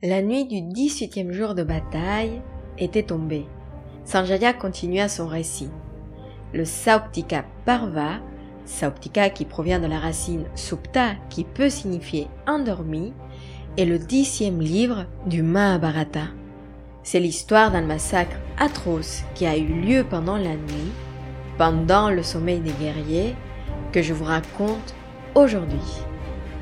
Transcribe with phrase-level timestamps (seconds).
[0.00, 2.40] La nuit du 18e jour de bataille
[2.78, 3.46] était tombée.
[4.04, 5.70] Sanjaya continua son récit.
[6.54, 8.20] Le Sauptika Parva,
[8.64, 13.12] Sauptika qui provient de la racine Supta qui peut signifier endormi,
[13.76, 16.28] est le dixième livre du Mahabharata.
[17.02, 20.92] C'est l'histoire d'un massacre atroce qui a eu lieu pendant la nuit,
[21.56, 23.34] pendant le sommeil des guerriers,
[23.90, 24.94] que je vous raconte
[25.34, 25.80] aujourd'hui.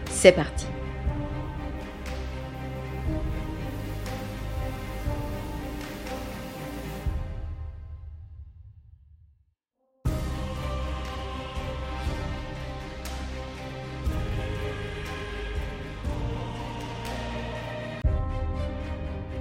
[0.06, 0.64] C'est parti.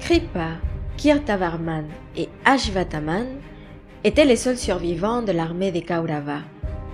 [0.05, 0.58] Kripa,
[0.98, 3.26] Kirtavarman et Ashvataman
[4.04, 6.41] étaient les seuls survivants de l'armée des Kaurava.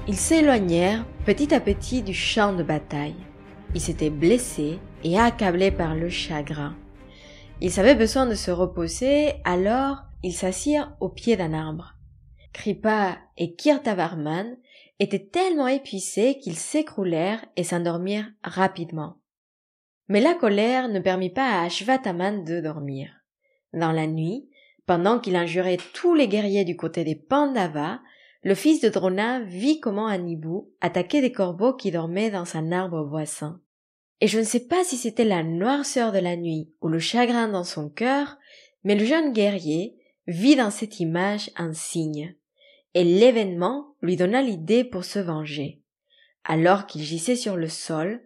[0.07, 3.17] Ils s'éloignèrent petit à petit du champ de bataille.
[3.75, 6.73] Ils s'étaient blessés et accablés par le chagrin.
[7.59, 11.95] Ils avaient besoin de se reposer, alors ils s'assirent au pied d'un arbre.
[12.53, 14.55] Kripa et Kirtavarman
[14.99, 19.17] étaient tellement épuisés qu'ils s'écroulèrent et s'endormirent rapidement.
[20.07, 23.11] Mais la colère ne permit pas à Ashvataman de dormir.
[23.73, 24.49] Dans la nuit,
[24.85, 27.99] pendant qu'il injurait tous les guerriers du côté des Pandavas,
[28.43, 33.03] le fils de Drona vit comment Anibu attaquait des corbeaux qui dormaient dans un arbre
[33.03, 33.61] voisin.
[34.19, 37.47] Et je ne sais pas si c'était la noirceur de la nuit ou le chagrin
[37.47, 38.37] dans son cœur,
[38.83, 39.95] mais le jeune guerrier
[40.27, 42.35] vit dans cette image un signe.
[42.93, 45.81] Et l'événement lui donna l'idée pour se venger.
[46.43, 48.21] Alors qu'il gissait sur le sol,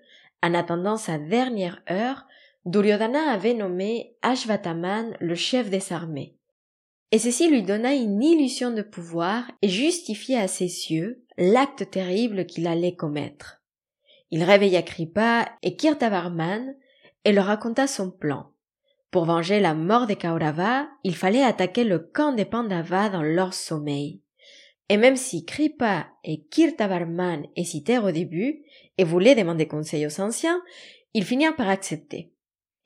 [0.45, 2.27] en attendant sa dernière heure,
[2.65, 6.38] Duryodhana avait nommé Ashvataman le chef des armées.
[7.11, 12.45] Et ceci lui donna une illusion de pouvoir et justifiait à ses yeux l'acte terrible
[12.45, 13.63] qu'il allait commettre.
[14.29, 16.75] Il réveilla Kripa et Kirtavarman
[17.23, 18.51] et leur raconta son plan.
[19.09, 23.55] Pour venger la mort des Kauravas, il fallait attaquer le camp des Pandavas dans leur
[23.55, 24.21] sommeil.
[24.89, 28.63] Et même si Kripa et Kirtavarman hésitèrent au début,
[28.97, 30.62] et voulait demander conseil aux anciens,
[31.13, 32.31] ils finirent par accepter.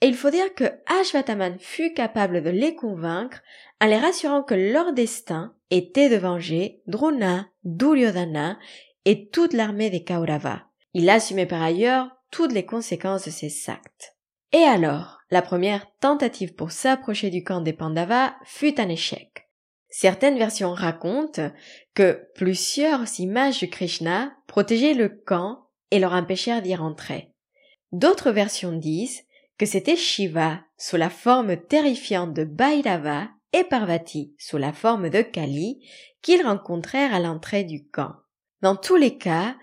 [0.02, 0.64] Et il faut dire que
[1.00, 3.42] Ashvataman fut capable de les convaincre
[3.82, 8.58] en les rassurant que leur destin était de venger Drona, Duryodhana
[9.06, 10.62] et toute l'armée des Kauravas.
[10.94, 14.16] Il assumait par ailleurs toutes les conséquences de ses actes.
[14.54, 19.49] Et alors, la première tentative pour s'approcher du camp des Pandavas fut un échec.
[19.90, 21.52] Certaines versions racontent
[21.96, 27.34] que plusieurs images de Krishna protégeaient le camp et leur empêchèrent d'y rentrer.
[27.92, 29.24] D'autres versions disent
[29.58, 35.22] que c'était Shiva sous la forme terrifiante de Bhairava et Parvati sous la forme de
[35.22, 35.84] Kali
[36.22, 38.14] qu'ils rencontrèrent à l'entrée du camp.
[38.62, 39.56] Dans tous les cas,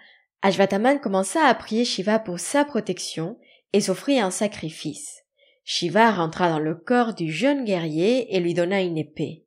[0.43, 3.39] Ashvataman commença à prier Shiva pour sa protection
[3.73, 5.23] et s'offrit un sacrifice.
[5.65, 9.46] Shiva rentra dans le corps du jeune guerrier et lui donna une épée.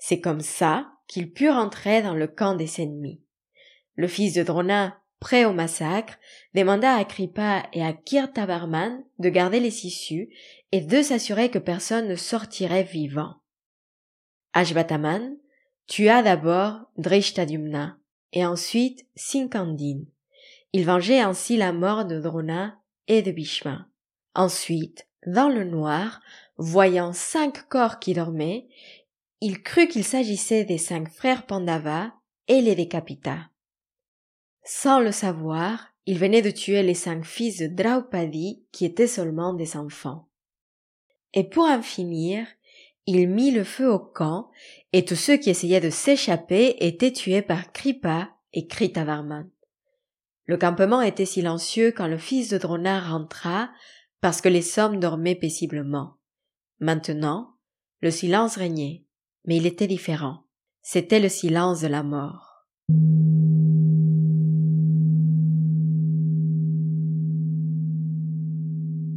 [0.00, 3.20] C'est comme ça qu'il put rentrer dans le camp des ennemis.
[3.94, 6.18] Le fils de Drona prêt au massacre,
[6.54, 10.30] demanda à Kripa et à Kirtavarman de garder les issues
[10.72, 13.34] et de s'assurer que personne ne sortirait vivant.
[14.54, 15.36] Ashvataman
[15.86, 17.98] tua d'abord Drishtadumna
[18.32, 20.04] et ensuite Sinkandin.
[20.72, 23.86] Il vengeait ainsi la mort de Drona et de Bhishma.
[24.34, 26.20] Ensuite, dans le noir,
[26.56, 28.68] voyant cinq corps qui dormaient,
[29.40, 32.12] il crut qu'il s'agissait des cinq frères Pandava
[32.48, 33.48] et les décapita.
[34.64, 39.54] Sans le savoir, il venait de tuer les cinq fils de Draupadi qui étaient seulement
[39.54, 40.28] des enfants.
[41.32, 42.46] Et pour en finir,
[43.06, 44.50] il mit le feu au camp,
[44.92, 49.48] et tous ceux qui essayaient de s'échapper étaient tués par Kripa et Kritavarman.
[50.44, 53.70] Le campement était silencieux quand le fils de Drona rentra,
[54.20, 56.16] parce que les hommes dormaient paisiblement.
[56.80, 57.54] Maintenant,
[58.00, 59.04] le silence régnait,
[59.46, 60.44] mais il était différent.
[60.82, 62.66] C'était le silence de la mort.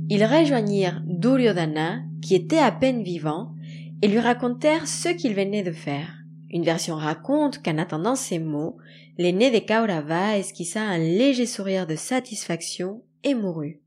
[0.10, 3.56] Ils rejoignirent Duryodhana, qui était à peine vivant,
[4.02, 6.14] et lui racontèrent ce qu'il venait de faire.
[6.52, 8.78] Une version raconte qu'en attendant ces mots,
[9.18, 13.82] l'aîné des Kaurava esquissa un léger sourire de satisfaction et mourut.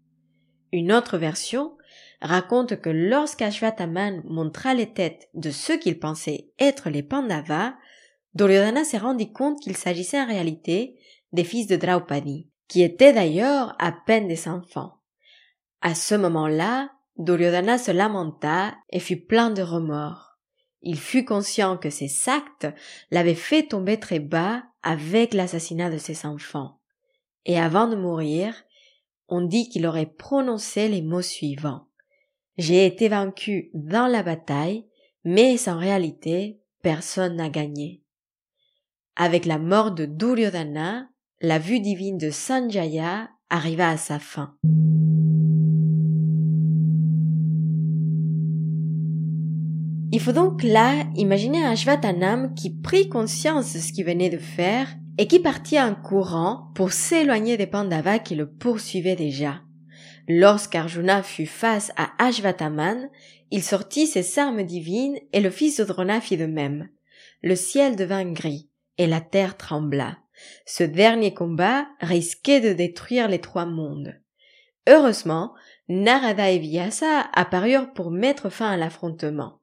[0.73, 1.73] Une autre version
[2.21, 7.75] raconte que lorsqu'Ashvataman montra les têtes de ceux qu'il pensait être les Pandavas,
[8.35, 10.99] Duryodhana s'est rendu compte qu'il s'agissait en réalité
[11.33, 15.01] des fils de Draupadi, qui étaient d'ailleurs à peine des enfants.
[15.81, 20.39] À ce moment-là, Duryodhana se lamenta et fut plein de remords.
[20.83, 22.69] Il fut conscient que ses actes
[23.11, 26.81] l'avaient fait tomber très bas avec l'assassinat de ses enfants.
[27.45, 28.55] Et avant de mourir,
[29.29, 31.86] on dit qu'il aurait prononcé les mots suivants.
[32.59, 34.87] J'ai été vaincu dans la bataille,
[35.25, 38.03] mais en réalité, personne n'a gagné.
[39.15, 41.09] Avec la mort de Duryodhana,
[41.43, 44.57] la vue divine de Sanjaya arriva à sa fin.
[50.13, 54.39] Il faut donc là imaginer un Ashvatanam qui prit conscience de ce qu'il venait de
[54.39, 54.89] faire
[55.19, 59.61] et qui partit en courant pour s'éloigner des Pandavas qui le poursuivaient déjà.
[60.29, 63.11] Lorsqu'Arjuna fut face à Ashvataman,
[63.51, 66.89] il sortit ses armes divines et le fils de Drona fit de même.
[67.43, 68.69] Le ciel devint gris
[68.99, 70.19] et la terre trembla.
[70.67, 74.21] Ce dernier combat risquait de détruire les trois mondes.
[74.89, 75.55] Heureusement,
[75.89, 79.61] Narada et Vyasa apparurent pour mettre fin à l'affrontement.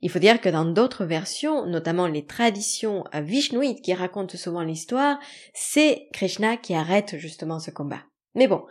[0.00, 5.18] Il faut dire que dans d'autres versions, notamment les traditions vishnouites qui racontent souvent l'histoire,
[5.54, 8.02] c'est Krishna qui arrête justement ce combat.
[8.34, 8.64] Mais bon,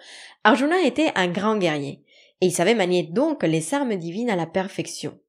[0.44, 2.04] Arjuna était un grand guerrier,
[2.42, 5.20] et il savait manier donc les armes divines à la perfection.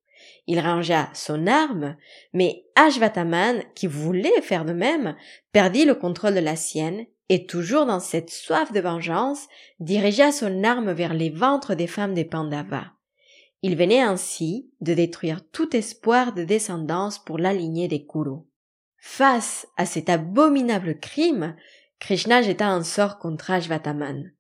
[0.46, 1.96] Il rangea son arme,
[2.32, 5.16] mais Ashvataman, qui voulait faire de même,
[5.52, 9.46] perdit le contrôle de la sienne, et toujours dans cette soif de vengeance,
[9.78, 12.86] dirigea son arme vers les ventres des femmes des Pandavas.
[13.62, 18.40] Il venait ainsi de détruire tout espoir de descendance pour la lignée des Kuru.
[18.96, 21.54] Face à cet abominable crime,
[22.00, 24.32] Krishna jeta un sort contre Ashvataman.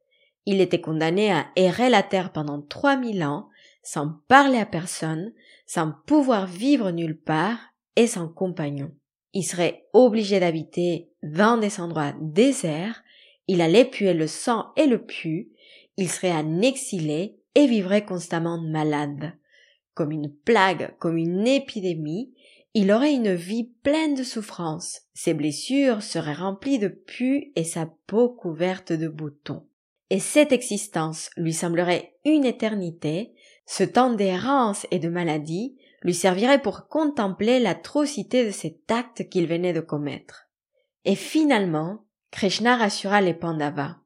[0.46, 3.48] Il était condamné à errer la terre pendant trois mille ans,
[3.82, 5.32] sans parler à personne,
[5.66, 7.58] sans pouvoir vivre nulle part
[7.96, 8.90] et sans compagnon.
[9.34, 13.02] Il serait obligé d'habiter dans des endroits déserts,
[13.46, 15.50] il allait puer le sang et le pu,
[15.96, 19.34] il serait un exilé et vivrait constamment malade.
[19.94, 22.32] Comme une plague, comme une épidémie,
[22.72, 27.88] il aurait une vie pleine de souffrances, ses blessures seraient remplies de pus et sa
[28.06, 29.66] peau couverte de boutons.
[30.10, 33.32] Et cette existence lui semblerait une éternité,
[33.66, 39.46] ce temps d'errance et de maladie lui servirait pour contempler l'atrocité de cet acte qu'il
[39.46, 40.48] venait de commettre.
[41.04, 43.96] Et finalement, Krishna rassura les Pandavas.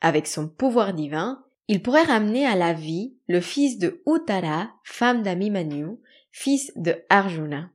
[0.00, 5.22] Avec son pouvoir divin, il pourrait ramener à la vie le fils de Uttara, femme
[5.22, 5.98] d'Amimanyu,
[6.30, 7.70] fils de Arjuna.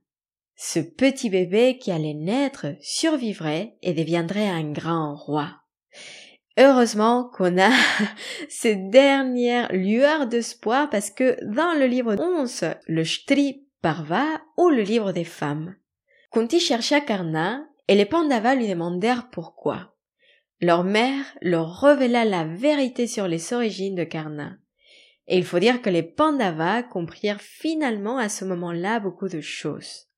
[0.60, 5.52] Ce petit bébé qui allait naître survivrait et deviendrait un grand roi.
[6.58, 7.70] Heureusement qu'on a
[8.48, 14.26] ces dernières lueurs d'espoir parce que dans le livre 11, le Shtri Parva
[14.56, 15.76] ou le livre des femmes,
[16.32, 19.94] Kunti chercha Karna et les Pandavas lui demandèrent pourquoi.
[20.60, 24.56] Leur mère leur révéla la vérité sur les origines de Karna.
[25.28, 30.08] Et il faut dire que les Pandavas comprirent finalement à ce moment-là beaucoup de choses.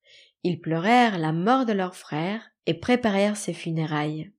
[0.43, 4.31] Ils pleurèrent la mort de leur frère et préparèrent ses funérailles.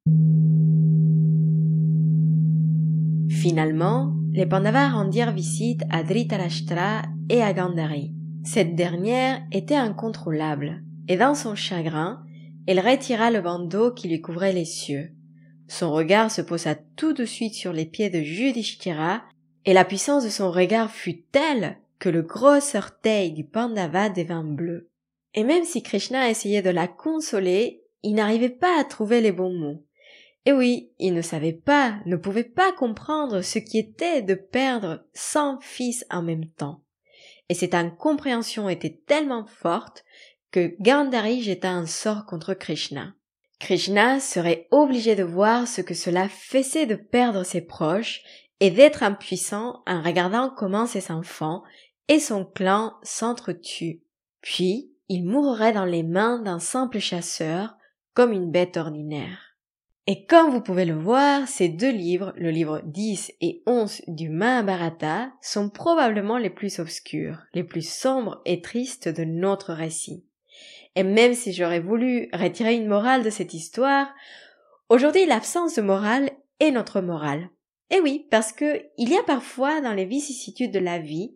[3.31, 8.15] Finalement, les Pandavas rendirent visite à Dhritarashtra et à Gandhari.
[8.45, 12.25] Cette dernière était incontrôlable, et dans son chagrin,
[12.67, 15.13] elle retira le bandeau qui lui couvrait les cieux.
[15.69, 19.23] Son regard se posa tout de suite sur les pieds de Yudhishthira,
[19.65, 24.45] et la puissance de son regard fut telle que le gros orteil du Pandava devint
[24.45, 24.92] bleu.
[25.35, 29.53] Et même si Krishna essayait de la consoler, il n'arrivait pas à trouver les bons
[29.53, 29.85] mots.
[30.45, 35.05] Et oui, il ne savait pas, ne pouvait pas comprendre ce qui était de perdre
[35.15, 36.83] cent fils en même temps.
[37.49, 40.05] Et cette incompréhension était tellement forte
[40.51, 43.15] que Gandhari jeta un sort contre Krishna.
[43.61, 48.23] Krishna serait obligé de voir ce que cela faisait de perdre ses proches
[48.59, 51.63] et d'être impuissant en regardant comment ses enfants
[52.09, 54.03] et son clan s'entretuent.
[54.41, 57.77] Puis, il mourrait dans les mains d'un simple chasseur,
[58.15, 59.59] comme une bête ordinaire.
[60.07, 64.31] Et comme vous pouvez le voir, ces deux livres, le livre 10 et 11 du
[64.31, 70.25] Mahabharata, sont probablement les plus obscurs, les plus sombres et tristes de notre récit.
[70.97, 74.09] Et même si j'aurais voulu retirer une morale de cette histoire,
[74.89, 77.51] aujourd'hui l'absence de morale est notre morale.
[77.91, 81.35] Et oui, parce que il y a parfois dans les vicissitudes de la vie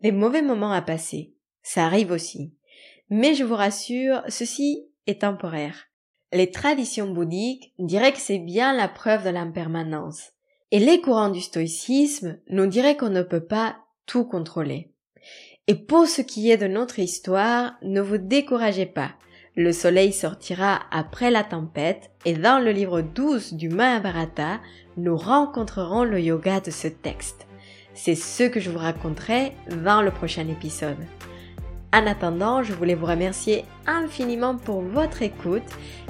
[0.00, 1.32] des mauvais moments à passer.
[1.62, 2.52] Ça arrive aussi.
[3.10, 5.86] Mais je vous rassure, ceci est temporaire.
[6.32, 10.32] Les traditions bouddhiques diraient que c'est bien la preuve de l'impermanence.
[10.70, 14.90] Et les courants du stoïcisme nous diraient qu'on ne peut pas tout contrôler.
[15.66, 19.12] Et pour ce qui est de notre histoire, ne vous découragez pas.
[19.56, 24.60] Le soleil sortira après la tempête et dans le livre 12 du Mahabharata,
[24.96, 27.46] nous rencontrerons le yoga de ce texte.
[27.94, 29.52] C'est ce que je vous raconterai
[29.84, 30.98] dans le prochain épisode.
[31.94, 35.62] En attendant, je voulais vous remercier infiniment pour votre écoute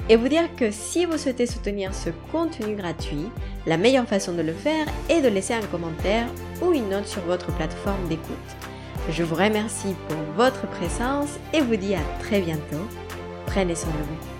[0.09, 3.29] et vous dire que si vous souhaitez soutenir ce contenu gratuit,
[3.67, 6.25] la meilleure façon de le faire est de laisser un commentaire
[6.63, 8.25] ou une note sur votre plateforme d'écoute.
[9.11, 12.87] Je vous remercie pour votre présence et vous dis à très bientôt.
[13.45, 14.34] Prenez soin de vous.